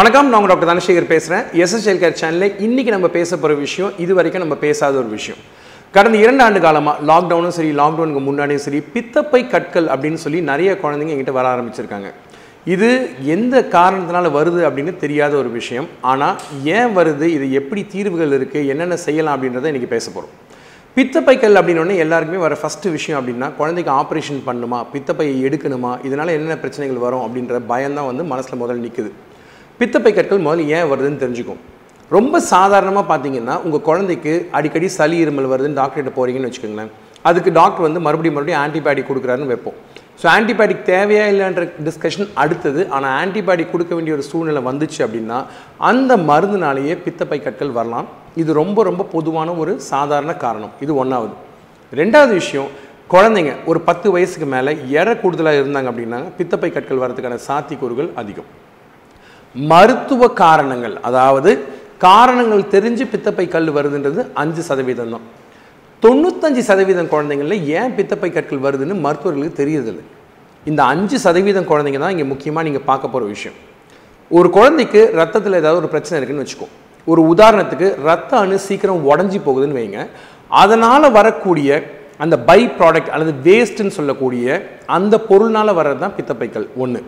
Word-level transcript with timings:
வணக்கம் 0.00 0.28
நான் 0.28 0.36
உங்கள் 0.38 0.50
டாக்டர் 0.50 0.68
தனசேகர் 0.70 1.08
பேசுகிறேன் 1.10 1.46
எஸ்எஸ்எல் 1.62 1.98
கேர் 2.02 2.14
சேனலில் 2.20 2.52
இன்றைக்கி 2.66 2.90
நம்ம 2.94 3.08
பேச 3.16 3.30
போகிற 3.36 3.54
விஷயம் 3.64 3.90
இது 4.02 4.12
வரைக்கும் 4.18 4.42
நம்ம 4.44 4.56
பேசாத 4.62 4.94
ஒரு 5.00 5.08
விஷயம். 5.16 5.40
கடந்த 5.94 6.16
இரண்டு 6.24 6.42
ஆண்டு 6.44 6.60
காலமாக 6.64 7.04
லாக்டவுனும் 7.10 7.54
சரி 7.56 7.70
லாக்டவுனுக்கு 7.80 8.22
முன்னாடியும் 8.28 8.62
சரி 8.66 8.80
பித்தப்பை 8.94 9.40
கற்கள் 9.54 9.88
அப்படின்னு 9.94 10.20
சொல்லி 10.24 10.40
நிறைய 10.50 10.72
குழந்தைங்க 10.82 11.14
என்கிட்ட 11.14 11.34
வர 11.38 11.46
ஆரம்பிச்சிருக்காங்க. 11.54 12.10
இது 12.74 12.88
எந்த 13.34 13.62
காரணத்தினால 13.76 14.30
வருது 14.38 14.60
அப்படின்னு 14.68 14.92
தெரியாத 15.04 15.34
ஒரு 15.42 15.50
விஷயம். 15.58 15.88
ஆனால் 16.12 16.36
ஏன் 16.76 16.92
வருது 16.98 17.28
இது 17.36 17.48
எப்படி 17.60 17.84
தீர்வுகள் 17.94 18.36
இருக்குது 18.38 18.70
என்னென்ன 18.74 18.98
செய்யலாம் 19.06 19.36
அப்படின்றத 19.36 19.72
இன்றைக்கி 19.72 19.92
பேச 19.96 20.06
போகிறோம் 20.10 20.34
பித்தப்பைக்கல் 20.98 21.60
அப்படின்னோடனே 21.60 21.96
எல்லாருக்குமே 22.04 22.42
வர 22.46 22.56
ஃபஸ்ட்டு 22.62 22.94
விஷயம் 22.98 23.18
அப்படின்னா 23.20 23.48
குழந்தைக்கு 23.58 23.92
ஆப்ரேஷன் 24.00 24.40
பண்ணணுமா 24.46 24.78
பித்தப்பையை 24.94 25.34
எடுக்கணுமா 25.48 25.92
இதனால் 26.08 26.36
என்னென்ன 26.36 26.56
பிரச்சனைகள் 26.64 27.04
வரும் 27.06 27.26
அப்படின்ற 27.26 27.60
பயம்தான் 27.72 28.08
வந்து 28.12 28.26
மனசில் 28.32 28.62
முதல்ல 28.62 28.86
நிற்குது 28.86 29.12
பித்தப்பை 29.80 30.10
கற்கள் 30.14 30.46
முதல்ல 30.46 30.72
ஏன் 30.76 30.88
வருதுன்னு 30.92 31.20
தெரிஞ்சுக்கும். 31.22 31.60
ரொம்ப 32.16 32.40
சாதாரணமாக 32.52 33.06
பார்த்தீங்கன்னா 33.10 33.54
உங்கள் 33.66 33.86
குழந்தைக்கு 33.88 34.32
அடிக்கடி 34.58 34.88
சளி 34.96 35.16
இருமல் 35.24 35.48
வருதுன்னு 35.52 35.78
டாக்டர்கிட்ட 35.80 36.12
போகிறீங்கன்னு 36.16 36.48
வச்சுக்கோங்களேன். 36.48 36.90
அதுக்கு 37.28 37.50
டாக்டர் 37.58 37.86
வந்து 37.86 38.00
மறுபடியும் 38.06 38.36
மறுபடியும் 38.36 38.60
ஆன்டிபயோட்டிக் 38.64 39.08
கொடுக்குறாருன்னு 39.10 39.50
வைப்போம். 39.52 39.76
ஸோ 40.20 40.26
ஆன்டிபயோட்டிக் 40.36 40.84
தேவையா 40.90 41.24
இல்லைன்ற 41.32 41.64
டிஸ்கஷன் 41.86 42.30
அடுத்தது. 42.42 42.80
ஆனால் 42.96 43.14
ஆன்டிபயோட்டிக் 43.22 43.72
கொடுக்க 43.74 43.92
வேண்டிய 43.96 44.16
ஒரு 44.18 44.24
சூழ்நிலை 44.30 44.62
வந்துச்சு 44.68 45.00
அப்படின்னா 45.06 45.38
அந்த 45.90 46.12
மருந்துனாலேயே 46.30 46.96
பித்தப்பை 47.06 47.40
கற்கள் 47.46 47.76
வரலாம். 47.78 48.08
இது 48.42 48.60
ரொம்ப 48.62 48.82
ரொம்ப 48.90 49.08
பொதுவான 49.16 49.54
ஒரு 49.64 49.74
சாதாரண 49.90 50.34
காரணம். 50.44 50.72
இது 50.86 50.94
ஒன்றாவது 51.02 51.36
ரெண்டாவது 51.92 52.34
விஷயம் 52.42 52.70
குழந்தைங்க 53.14 53.52
ஒரு 53.70 53.80
பத்து 53.90 54.08
வயசுக்கு 54.14 54.48
மேலே 54.56 54.72
எற 55.00 55.08
கூடுதலாக 55.22 55.60
இருந்தாங்க 55.62 55.90
அப்படின்னா 55.92 56.20
பித்தப்பை 56.40 56.72
கற்கள் 56.74 57.04
வரதுக்கான 57.04 57.38
சாத்தியக்கூறுகள் 57.50 58.10
அதிகம். 58.22 58.50
மருத்துவ 59.54 60.28
காரணங்கள் 60.42 60.96
அதாவது 61.08 61.50
காரணங்கள் 62.06 62.70
தெரிஞ்சு 62.74 63.04
பித்தப்பை 63.12 63.46
கல் 63.54 63.70
வருதுன்றது 63.76 64.20
அஞ்சு 64.42 64.62
சதவீதம் 64.68 65.12
தான். 65.14 65.26
தொண்ணூத்தஞ்சு 66.02 66.62
சதவீதம் 66.68 67.10
குழந்தைங்களில் 67.12 67.64
ஏன் 67.78 67.94
பித்தப்பை 67.96 68.30
கற்கள் 68.36 68.64
வருதுன்னு 68.66 68.94
மருத்துவர்களுக்கு 69.06 69.60
தெரியறதில்லை. 69.62 70.04
இந்த 70.70 70.80
அஞ்சு 70.92 71.16
சதவீதம் 71.24 71.68
குழந்தைங்க 71.70 72.00
தான் 72.04 72.14
இங்கே 72.14 72.26
முக்கியமாக 72.32 72.66
நீங்கள் 72.68 72.86
பார்க்க 72.90 73.12
போகிற 73.14 73.28
விஷயம். 73.34 73.56
ஒரு 74.30 74.48
குழந்தைக்கு 74.56 75.00
ரத்தத்தில் 75.20 75.60
ஏதாவது 75.60 75.80
ஒரு 75.82 75.90
பிரச்சனை 75.94 76.16
இருக்குன்னு 76.18 76.44
வச்சுக்கோ. 76.44 76.68
ஒரு 77.06 77.20
உதாரணத்துக்கு 77.32 77.88
ரத்த 78.08 78.32
அணு 78.42 78.58
சீக்கிரம் 78.66 79.04
உடஞ்சி 79.10 79.38
போகுதுன்னு 79.46 79.78
வைங்க. 79.80 80.00
அதனால் 80.62 81.14
வரக்கூடிய 81.18 81.82
அந்த 82.24 82.36
பை 82.48 82.60
ப்ராடக்ட் 82.78 83.12
அல்லது 83.14 83.32
வேஸ்ட்டுன்னு 83.46 83.96
சொல்லக்கூடிய 83.98 84.46
அந்த 84.96 85.14
பொருள்னால் 85.28 85.78
வர்றது 85.78 86.02
தான் 86.04 86.16
பித்தப்பைக்கல் 86.18 86.66
ஒன்று 86.84 87.00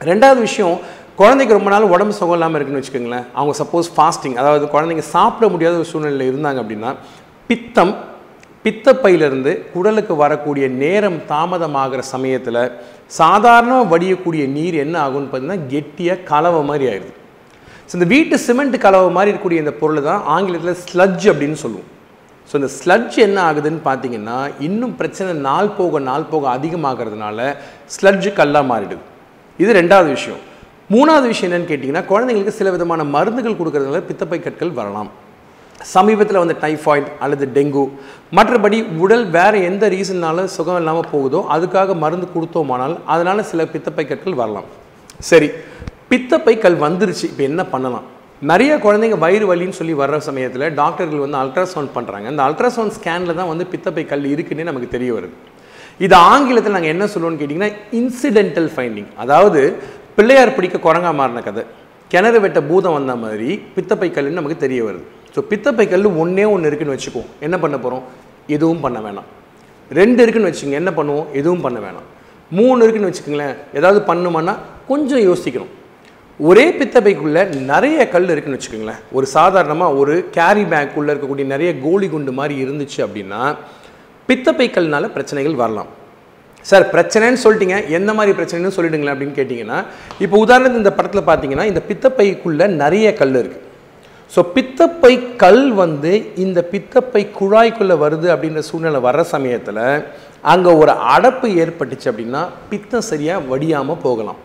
ரெண்டாவது 0.00 0.40
விஷயம் 0.48 0.76
குழந்தைக்கு 1.18 1.56
ரொம்ப 1.56 1.70
நாள் 1.72 1.92
உடம்பு 1.94 2.14
சுகம் 2.16 2.36
இல்லாமல் 2.36 2.58
இருக்குன்னு 2.58 2.80
வச்சுக்கோங்களேன். 2.80 3.26
அவங்க 3.38 3.52
சப்போஸ் 3.60 3.88
ஃபாஸ்டிங் 3.96 4.36
அதாவது 4.40 4.64
குழந்தைங்க 4.72 5.04
சாப்பிட 5.14 5.46
முடியாத 5.52 5.74
ஒரு 5.80 5.88
சூழ்நிலையில் 5.90 6.30
இருந்தாங்க 6.30 6.58
அப்படின்னா 6.62 6.90
பித்தம் 7.50 7.92
பித்தப்பையிலிருந்து 8.64 9.52
குடலுக்கு 9.72 10.14
வரக்கூடிய 10.22 10.66
நேரம் 10.82 11.18
தாமதமாகிற 11.32 12.02
சமயத்தில் 12.12 12.58
சாதாரணமாக 13.18 13.88
வடியக்கூடிய 13.92 14.44
நீர் 14.54 14.76
என்ன 14.84 14.96
ஆகும்னு 15.04 15.28
பார்த்தீங்கன்னா 15.32 15.66
கெட்டியாக 15.72 16.24
கலவை 16.30 16.62
மாதிரி 16.70 16.84
ஆயிடுது. 16.92 17.12
ஸோ 17.88 17.92
இந்த 17.98 18.08
வீட்டு 18.14 18.38
சிமெண்ட் 18.46 18.76
கலவை 18.86 19.10
மாதிரி 19.16 19.30
இருக்கக்கூடிய 19.30 19.64
இந்த 19.64 19.74
பொருளை 19.82 20.02
தான் 20.08 20.24
ஆங்கிலத்தில் 20.36 20.80
ஸ்லட்ஜ் 20.86 21.26
அப்படின்னு 21.32 21.58
சொல்லுவோம். 21.64 21.90
ஸோ 22.50 22.56
இந்த 22.60 22.70
ஸ்லட்ஜ் 22.78 23.18
என்ன 23.26 23.38
ஆகுதுன்னு 23.48 23.82
பார்த்தீங்கன்னா 23.90 24.38
இன்னும் 24.68 24.96
பிரச்சனை 25.02 25.34
நாள் 25.48 25.70
போக 25.78 26.02
நாள் 26.08 26.26
போக 26.32 26.48
அதிகமாகிறதுனால 26.56 27.38
ஸ்லட்ஜு 27.96 28.32
கல்லாக 28.40 28.70
மாறிடுது. 28.72 29.04
இது 29.58 29.78
ரெண்டாவது 29.80 30.10
விஷயம். 30.16 30.42
மூணாவது 30.94 31.26
விஷயம் 31.32 31.48
என்னன்னு 31.50 31.70
கேட்டிங்கன்னா 31.70 32.04
குழந்தைங்களுக்கு 32.12 32.58
சில 32.60 32.70
விதமான 32.76 33.04
மருந்துகள் 33.16 33.60
கொடுக்கறதுனால 33.60 34.00
பித்தப்பை 34.08 34.38
கற்கள் 34.46 34.78
வரலாம். 34.80 35.10
சமீபத்தில் 35.94 36.40
வந்து 36.42 36.56
டைஃபாய்டு 36.64 37.08
அல்லது 37.24 37.44
டெங்கு 37.56 37.84
மற்றபடி 38.36 38.78
உடல் 39.04 39.24
வேறு 39.36 39.58
எந்த 39.70 39.84
ரீசன்னாலும் 39.94 40.50
சுகம் 40.56 40.78
இல்லாமல் 40.80 41.08
போகுதோ 41.12 41.40
அதுக்காக 41.54 41.94
மருந்து 42.02 42.26
கொடுத்தோமானால் 42.34 42.94
அதனால் 43.14 43.48
சில 43.50 43.64
பித்தப்பை 43.74 44.04
கற்கள் 44.10 44.40
வரலாம். 44.42 44.68
சரி 45.30 45.48
பித்தப்பை 46.10 46.54
கல் 46.64 46.78
வந்துருச்சு 46.84 47.26
இப்போ 47.30 47.44
என்ன 47.50 47.62
பண்ணலாம்? 47.72 48.06
நிறைய 48.50 48.72
குழந்தைங்க 48.84 49.18
வயிறு 49.24 49.46
வலின்னு 49.50 49.78
சொல்லி 49.80 49.94
வர்ற 50.02 50.16
சமயத்தில் 50.28 50.64
டாக்டர்கள் 50.80 51.24
வந்து 51.24 51.38
அல்ட்ராசவுண்ட் 51.42 51.92
பண்ணுறாங்க 51.96 52.26
அந்த 52.32 52.42
அல்ட்ராசவுண்ட் 52.48 52.94
ஸ்கேனில் 52.98 53.38
தான் 53.40 53.50
வந்து 53.52 53.66
பித்தப்பை 53.74 54.04
கல் 54.12 54.24
இருக்குன்னே 54.34 54.66
நமக்கு 54.70 54.88
தெரிய 54.96 55.10
வருது. 55.16 55.34
இது 56.06 56.14
ஆங்கிலத்தில் 56.32 56.76
நாங்கள் 56.76 56.94
என்ன 56.94 57.04
சொல்லுவோம்னு 57.14 57.40
கேட்டிங்கன்னா 57.42 57.72
இன்சிடென்டல் 58.00 58.70
ஃபைண்டிங் 58.74 59.10
அதாவது 59.24 59.62
பிள்ளையார் 60.16 60.56
பிடிக்க 60.56 60.76
குரங்கா 60.78 61.10
மாறின 61.18 61.40
கதை. 61.44 61.62
கிணறு 62.12 62.38
வெட்ட 62.42 62.58
பூதம் 62.68 62.96
வந்த 62.96 63.12
மாதிரி 63.22 63.48
பித்தப்பை 63.76 64.08
கல்லுன்னு 64.10 64.38
நமக்கு 64.40 64.58
தெரிய 64.64 64.80
வருது. 64.88 65.04
ஸோ 65.34 65.40
பித்தப்பை 65.50 65.86
கல் 65.92 66.04
ஒன்றே 66.22 66.44
ஒன்று 66.54 66.68
இருக்குன்னு 66.70 66.96
வச்சுக்குவோம். 66.96 67.30
என்ன 67.46 67.56
பண்ண 67.62 67.76
போகிறோம் 67.78 68.04
எதுவும் 68.56 68.82
பண்ண 68.84 68.98
வேணாம். 69.06 69.28
ரெண்டு 69.98 70.20
இருக்குன்னு 70.22 70.50
வச்சுக்கோங்க. 70.50 70.80
என்ன 70.82 70.90
பண்ணுவோம்? 70.98 71.26
எதுவும் 71.40 71.64
பண்ண 71.64 71.78
வேணாம். 71.86 72.06
மூணு 72.58 72.78
இருக்குன்னு 72.84 73.10
வச்சுக்கோங்களேன். 73.10 73.56
ஏதாவது 73.78 74.00
பண்ணுமான்னா 74.10 74.54
கொஞ்சம் 74.90 75.24
யோசிக்கணும். 75.28 75.72
ஒரே 76.40 76.66
பித்தப்பைக்குள்ளே 76.78 77.42
நிறைய 77.72 77.98
கல் 78.14 78.32
இருக்குன்னு 78.34 78.60
வச்சுக்கோங்களேன். 78.60 79.02
ஒரு 79.16 79.26
சாதாரணமாக 79.36 79.98
ஒரு 80.02 80.14
கேரி 80.38 80.64
பேக்குள்ளே 80.74 81.12
இருக்கக்கூடிய 81.12 81.48
நிறைய 81.54 81.72
கோலி 81.84 82.08
குண்டு 82.14 82.32
மாதிரி 82.38 82.54
இருந்துச்சு 82.64 83.00
அப்படின்னா 83.06 83.42
பித்தப்பை 84.28 84.68
கல்னால 84.70 85.08
பிரச்சனைகள் 85.16 85.60
வரலாம். 85.62 85.90
சார் 86.70 86.84
பிரச்சனைன்னு 86.94 87.42
சொல்லிட்டீங்க. 87.44 87.78
எந்த 87.98 88.10
மாதிரி 88.18 88.32
பிரச்சனைன்னு 88.38 88.76
சொல்லிடுங்களேன் 88.76 89.14
அப்படின்னு 89.14 89.38
கேட்டிங்கன்னா 89.38 89.78
இப்போ 90.24 90.36
உதாரணத்துக்கு 90.44 90.84
இந்த 90.84 90.94
படத்தில் 90.98 91.28
பார்த்தீங்கன்னா 91.30 91.66
இந்த 91.70 91.82
பித்தப்பைக்குள்ளே 91.90 92.68
நிறைய 92.82 93.06
கல் 93.20 93.38
இருக்குது 93.42 93.62
ஸோ 94.34 94.42
பித்தப்பை 94.54 95.14
கல் 95.42 95.64
வந்து 95.82 96.12
இந்த 96.44 96.60
பித்தப்பை 96.72 97.22
குழாய்க்குள்ளே 97.38 97.96
வருது 98.04 98.28
அப்படின்ற 98.34 98.60
சூழ்நிலை 98.68 99.00
வர்ற 99.06 99.22
சமயத்தில் 99.34 99.84
அங்கே 100.52 100.70
ஒரு 100.82 100.92
அடப்பு 101.14 101.48
ஏற்பட்டுச்சு 101.62 102.06
அப்படின்னா 102.10 102.42
பித்தம் 102.70 103.08
சரியாக 103.10 103.46
வடியாமல் 103.50 104.02
போகலாம். 104.06 104.40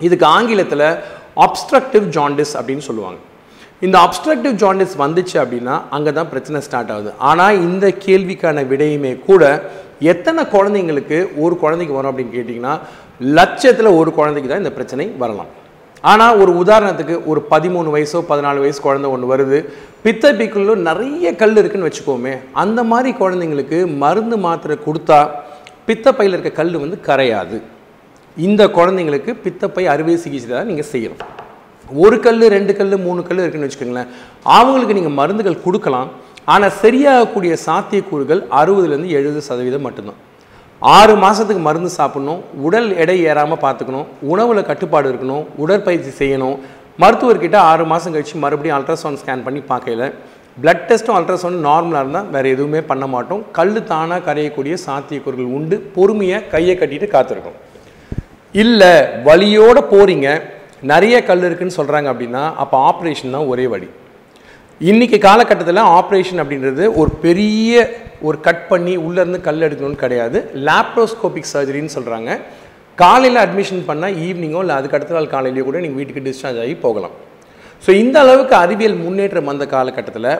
இதுக்கு 0.00 0.26
ஆங்கிலத்தில் 0.36 0.88
அப்ஸ்ட்ரக்டிவ் 1.46 2.06
ஜாண்டிஸ் 2.16 2.54
அப்படின்னு 2.58 2.84
சொல்லுவாங்க. 2.88 3.20
இந்த 3.86 3.96
அப்ஸ்ட்ரக்டிவ் 4.06 4.54
ஜாண்டிஸ் 4.62 4.96
வந்துச்சு 5.04 5.36
அப்படின்னா 5.42 5.76
அங்கே 5.96 6.10
தான் 6.18 6.30
பிரச்சனை 6.32 6.58
ஸ்டார்ட் 6.66 6.92
ஆகுது. 6.96 7.10
ஆனால் 7.30 7.60
இந்த 7.68 7.86
கேள்விக்கான 8.04 8.66
விடையுமே 8.72 9.12
கூட 9.28 9.42
எத்தனை 10.10 10.42
குழந்தைங்களுக்கு 10.54 11.18
ஒரு 11.44 11.54
குழந்தைக்கு 11.62 11.96
வரும் 11.96 12.10
அப்படின்னு 12.12 12.36
கேட்டிங்கன்னா 12.36 12.74
லட்சத்தில் 13.38 13.96
ஒரு 14.00 14.10
குழந்தைக்கு 14.18 14.50
தான் 14.52 14.62
இந்த 14.64 14.72
பிரச்சனை 14.78 15.06
வரலாம். 15.22 15.50
ஆனால் 16.10 16.38
ஒரு 16.42 16.52
உதாரணத்துக்கு 16.62 17.16
ஒரு 17.30 17.40
பதிமூணு 17.52 17.88
வயசோ 17.94 18.20
பதினாலு 18.30 18.62
வயசு 18.64 18.80
குழந்தை 18.86 19.08
ஒன்று 19.14 19.26
வருது. 19.32 19.58
பித்தப்பைக்குள்ள 20.04 20.74
நிறைய 20.88 21.34
கல் 21.42 21.60
இருக்குன்னு 21.60 21.88
வச்சுக்கோமே 21.88 22.32
அந்த 22.62 22.80
மாதிரி 22.92 23.10
குழந்தைங்களுக்கு 23.20 23.78
மருந்து 24.04 24.38
மாத்திரை 24.46 24.76
கொடுத்தா 24.86 25.20
பித்தப்பையில் 25.88 26.34
இருக்க 26.36 26.52
கல் 26.58 26.74
வந்து 26.84 26.98
கரையாது. 27.08 27.58
இந்த 28.48 28.62
குழந்தைங்களுக்கு 28.78 29.30
பித்தப்பை 29.44 29.84
அறுவை 29.94 30.16
சிகிச்சை 30.24 30.50
தான் 30.50 30.68
நீங்கள் 30.70 30.90
செய்யணும். 30.92 31.22
ஒரு 32.04 32.16
கல் 32.26 32.44
ரெண்டு 32.56 32.72
கல் 32.76 32.92
மூணு 33.06 33.20
கல் 33.28 33.42
இருக்குன்னு 33.42 33.68
வச்சுக்கோங்களேன். 33.68 34.10
அவங்களுக்கு 34.58 34.96
நீங்கள் 34.98 35.18
மருந்துகள் 35.20 35.64
கொடுக்கலாம். 35.64 36.10
ஆனால் 36.48 36.76
சரியாகக்கூடிய 36.82 37.52
சாத்தியக்கூறுகள் 37.66 38.40
அறுபதுலேருந்து 38.60 39.16
எழுபது 39.18 39.40
சதவீதம் 39.48 39.84
மட்டும்தான். 39.86 40.20
ஆறு 40.82 41.14
மாதத்துக்கு 41.24 41.62
மருந்து 41.66 41.90
சாப்பிட்ணும் 41.98 42.40
உடல் 42.66 42.88
எடை 43.02 43.16
ஏறாமல் 43.30 43.60
பார்த்துக்கணும் 43.64 44.06
உணவில் 44.32 44.68
கட்டுப்பாடு 44.70 45.06
இருக்கணும் 45.12 45.44
உடற்பயிற்சி 45.64 46.12
செய்யணும். 46.20 46.56
மருத்துவர்கிட்ட 47.02 47.56
ஆறு 47.70 47.84
மாதம் 47.92 48.14
கழித்து 48.14 48.42
மறுபடியும் 48.44 48.76
அல்ட்ராசவுண்ட் 48.78 49.20
ஸ்கேன் 49.22 49.44
பண்ணி 49.46 49.60
பார்க்கல 49.70 50.08
பிளட் 50.62 50.82
டெஸ்ட்டும் 50.88 51.16
அல்ட்ராசவுண்ட் 51.18 51.60
நார்மலாக 51.68 52.02
இருந்தால் 52.04 52.28
வேறு 52.34 52.48
எதுவுமே 52.54 52.80
பண்ண 52.90 53.04
மாட்டோம். 53.14 53.44
கல் 53.58 53.72
தானாக 53.92 54.24
கரையக்கூடிய 54.26 54.74
சாத்தியக்கூறுகள் 54.86 55.54
உண்டு. 55.58 55.76
பொறுமையாக 55.94 56.48
கையை 56.54 56.74
கட்டிட்டு 56.80 57.08
காத்திருக்கோம். 57.14 57.58
இல்லை 58.62 58.92
வலியோட 59.28 59.78
போகிறீங்க 59.94 60.28
நிறைய 60.90 61.16
கல் 61.30 61.46
இருக்குன்னு 61.48 61.78
சொல்கிறாங்க 61.80 62.08
அப்படின்னா 62.12 62.44
அப்போ 62.62 62.76
ஆப்ரேஷன் 62.90 63.34
தான் 63.36 63.50
ஒரே 63.52 63.66
வழி. 63.74 63.88
இன்றைக்கி 64.90 65.18
காலகட்டத்தில் 65.24 65.88
ஆப்ரேஷன் 65.96 66.40
அப்படின்றது 66.42 66.84
ஒரு 67.00 67.10
பெரிய 67.24 67.82
ஒரு 68.28 68.36
கட் 68.46 68.64
பண்ணி 68.70 68.94
உள்ளேருந்து 69.06 69.38
கல் 69.44 69.64
எடுக்கணும்னு 69.66 70.00
கிடையாது. 70.00 70.38
லேப்ரோஸ்கோபிக் 70.68 71.50
சர்ஜரின்னு 71.50 71.94
சொல்கிறாங்க 71.96 72.30
காலையில் 73.02 73.40
அட்மிஷன் 73.42 73.84
பண்ணால் 73.90 74.16
ஈவினிங்கோ 74.24 74.62
இல்லை 74.64 74.76
அதுக்கு 74.78 74.96
அடுத்த 74.98 75.16
நாள் 75.16 75.30
காலையிலேயோ 75.34 75.66
கூட 75.68 75.82
நீங்கள் 75.84 76.00
வீட்டுக்கு 76.00 76.24
டிஸ்சார்ஜ் 76.28 76.58
ஆகி 76.64 76.74
போகலாம். 76.86 77.14
ஸோ 77.84 77.90
இந்த 78.02 78.18
அளவுக்கு 78.24 78.56
அறிவியல் 78.64 78.98
முன்னேற்றம் 79.04 79.50
வந்த 79.52 79.66
காலகட்டத்தில் 79.76 80.30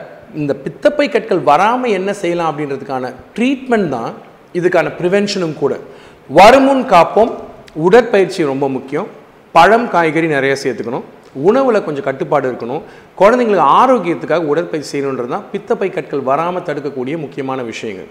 இந்த 0.43 0.53
பித்தப்பை 0.65 1.09
கற்கள் 1.15 1.47
வராமல் 1.53 1.97
என்ன 2.01 2.11
செய்யலாம் 2.23 2.51
அப்படின்றதுக்கான 2.53 3.15
ட்ரீட்மெண்ட் 3.39 3.91
தான் 3.97 4.13
இதுக்கான 4.61 4.95
ப்ரிவென்ஷனும் 5.01 5.57
கூட. 5.63 5.73
வருமுன் 6.41 6.85
காப்போம் 6.95 7.33
உடற்பயிற்சி 7.87 8.53
ரொம்ப 8.53 8.67
முக்கியம். 8.77 9.09
பழம் 9.55 9.89
காய்கறி 9.97 10.29
நிறைய 10.37 10.57
சேர்த்துக்கணும். 10.65 11.07
உணவில் 11.35 11.85
கொஞ்சம் 11.85 12.05
கட்டுப்பாடு 12.05 12.53
இருக்கணும். 12.53 12.83
குழந்தைங்களுக்கு 13.21 13.67
ஆரோக்கியத்துக்காக 13.81 14.51
உடற்பயிற்சி 14.53 14.91
செய்யணுன்றது 14.93 15.27
தான் 15.27 15.45
பித்தப்பை 15.53 15.91
கற்கள் 15.91 16.29
வராமல் 16.31 16.63
தடுக்கக்கூடிய 16.63 17.19
முக்கியமான 17.19 17.63
விஷயங்கள். 17.63 18.09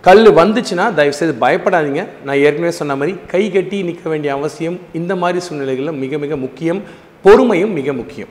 கல் 0.00 0.28
வந்துச்சுன்னா 0.40 0.94
தயவுசெய்து 0.94 1.34
பயப்படாதீங்க. 1.46 2.06
நான் 2.24 2.36
ஏற்கனவே 2.36 2.70
சொன்ன 2.70 2.96
மாதிரி 2.96 3.16
கை 3.26 3.50
கட்டி 3.50 3.82
நிற்க 3.82 4.08
வேண்டிய 4.08 4.34
அவசியம் 4.34 4.78
இந்த 4.92 5.16
மாதிரி 5.16 5.40
சூழ்நிலைகளில் 5.46 5.92
மிக 5.92 6.18
மிக 6.18 6.36
முக்கியம். 6.36 6.82
பொறுமையும் 7.24 7.72
மிக 7.72 7.92
முக்கியம். 7.92 8.30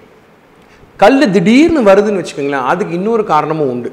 கல் 0.98 1.32
திடீர்னு 1.32 1.82
வருதுன்னு 1.82 2.22
வச்சுக்கோங்களேன் 2.22 2.68
அதுக்கு 2.72 2.94
இன்னொரு 2.94 3.24
காரணமும் 3.24 3.70
உண்டு. 3.70 3.92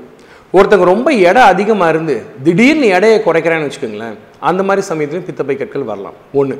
ஒருத்தங்க 0.52 0.84
ரொம்ப 0.84 1.12
எடை 1.12 1.42
அதிகமாக 1.42 1.90
இருந்து 1.90 2.22
திடீர்னு 2.42 2.86
எடையை 2.86 3.20
குறைக்கிறான்னு 3.26 3.68
வச்சுக்கோங்களேன் 3.68 4.16
அந்த 4.40 4.62
மாதிரி 4.62 4.86
சமயத்துலையும் 4.88 5.28
பித்தப்பை 5.28 5.56
கற்கள் 5.56 5.90
வரலாம். 5.92 6.14
ஒன்று 6.34 6.56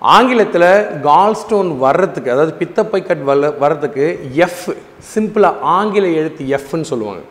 ஆங்கிலத்தில் 0.00 0.68
கால்ஸ்டோன் 1.08 1.70
வர்றதுக்கு 1.78 2.32
அதாவது 2.34 2.52
பித்தப்பை 2.60 3.00
கட் 3.02 3.24
வர 3.24 3.50
வர்றதுக்கு 3.62 4.04
எஃப் 4.46 4.62
சிம்பிளாக 5.14 5.60
ஆங்கில 5.60 6.06
எழுத்து 6.20 6.44
எஃப்னு 6.58 6.88
சொல்லுவாங்க. 6.92 7.22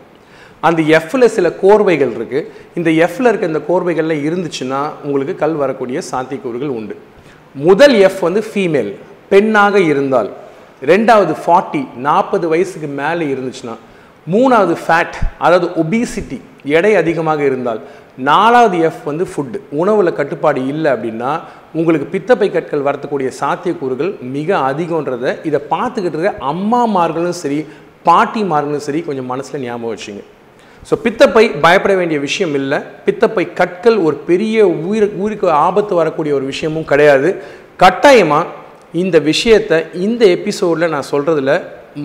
அந்த 0.67 0.81
எஃப்பில் 0.97 1.33
சில 1.37 1.47
கோர்வைகள் 1.61 2.13
இருக்குது 2.17 2.47
இந்த 2.75 2.89
எஃப்பில் 3.05 3.29
இருக்க 3.29 3.51
இந்த 3.53 3.61
கோர்வைகள்லாம் 3.69 4.23
இருந்துச்சுன்னா 4.27 4.81
உங்களுக்கு 5.03 5.35
கல் 5.35 5.57
வரக்கூடிய 5.63 6.01
சாத்தியக்கூறுகள் 6.11 6.75
உண்டு. 6.79 6.95
முதல் 7.55 7.95
எஃப் 8.07 8.21
வந்து 8.27 8.43
ஃபீமேல் 8.49 8.91
பெண்ணாக 9.29 9.79
இருந்தால். 9.79 10.31
ரெண்டாவது 10.91 11.33
ஃபார்ட்டி 11.45 11.81
நாற்பது 12.07 12.47
வயசுக்கு 12.47 12.87
மேலே 13.01 13.25
இருந்துச்சுன்னா 13.33 13.75
மூணாவது 14.33 14.75
ஃபேட் 14.83 15.17
அதாவது 15.45 15.67
ஒபிசிட்டி 15.81 16.37
எடை 16.77 16.93
அதிகமாக 17.01 17.41
இருந்தால் 17.49 17.81
நாலாவது 18.27 18.77
எஃப் 18.87 19.03
வந்து 19.09 19.25
ஃபுட்டு 19.31 19.59
உணவில் 19.81 20.17
கட்டுப்பாடு 20.17 20.61
இல்லை 20.71 20.89
அப்படின்னா 20.95 21.29
உங்களுக்கு 21.79 22.07
பித்தப்பை 22.15 22.49
கற்கள் 22.55 22.87
வரத்துக்கூடிய 22.87 23.29
சாத்தியக்கூறுகள் 23.41 24.11
மிக 24.35 24.49
அதிகன்றதை 24.69 25.31
இதை 25.49 25.59
பார்த்துக்கிட்டு 25.73 26.17
இருக்க 26.17 26.49
அம்மாமார்களும் 26.51 27.39
சரி 27.43 27.59
பாட்டிமார்களும் 28.09 28.85
சரி 28.87 28.99
கொஞ்சம் 29.07 29.29
மனசில் 29.31 29.63
ஞாபகம் 29.65 29.93
வச்சுங்க. 29.93 30.21
ஸோ 30.89 30.93
பித்தப்பை 31.05 31.45
பயப்பட 31.63 31.93
வேண்டிய 31.99 32.17
விஷயம் 32.27 32.53
இல்லை. 32.59 32.77
பித்தப்பை 33.07 33.45
கற்கள் 33.59 33.97
ஒரு 34.07 34.15
பெரிய 34.29 34.67
உயிர் 34.89 35.07
உயிருக்கு 35.21 35.47
ஆபத்து 35.65 35.93
வரக்கூடிய 36.01 36.33
ஒரு 36.39 36.45
விஷயமும் 36.51 36.89
கிடையாது. 36.91 37.29
கட்டாயமாக 37.83 38.47
இந்த 39.01 39.17
விஷயத்தை 39.31 39.77
இந்த 40.05 40.23
எபிசோடில் 40.37 40.93
நான் 40.93 41.11
சொல்கிறதுல 41.13 41.53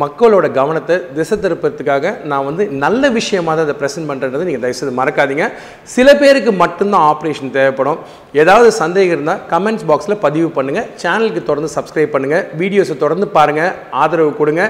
மக்களோட 0.03 0.47
கவனத்தை 0.59 0.97
திசை 1.17 1.37
திருப்பறதுக்காக 1.45 2.13
நான் 2.31 2.47
வந்து 2.49 2.65
நல்ல 2.85 3.11
விஷயமாக 3.17 3.55
தான் 3.57 3.67
அதை 3.67 3.75
ப்ரெசென்ட் 3.81 4.09
பண்ணுறது 4.11 4.47
நீங்கள் 4.49 4.63
தயவுசெய்து 4.65 4.95
மறக்காதீங்க. 5.01 5.47
சில 5.95 6.15
பேருக்கு 6.23 6.53
மட்டும்தான் 6.63 7.05
ஆப்ரேஷன் 7.11 7.53
தேவைப்படும். 7.57 7.99
ஏதாவது 8.43 8.71
சந்தேகம் 8.81 9.15
இருந்தால் 9.17 9.43
கமெண்ட்ஸ் 9.53 9.87
பாக்ஸில் 9.91 10.21
பதிவு 10.27 10.49
பண்ணுங்கள் 10.57 10.89
சேனலுக்கு 11.03 11.43
தொடர்ந்து 11.51 11.71
சப்ஸ்கிரைப் 11.77 12.15
பண்ணுங்கள் 12.15 12.47
வீடியோஸை 12.63 12.97
தொடர்ந்து 13.05 13.29
பாருங்கள் 13.37 13.73
ஆதரவு 14.03 14.33
கொடுங்க. 14.41 14.65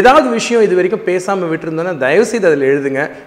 ஏதாவது 0.00 0.28
விஷயம் 0.38 0.64
இது 0.66 0.76
வரைக்கும் 0.80 1.06
பேசாமல் 1.10 1.50
விட்டுருந்தோன்னா 1.52 1.94
தயவுசெய்து 2.04 2.50
அதில் 2.50 2.68
எழுதுங்க. 2.72 3.02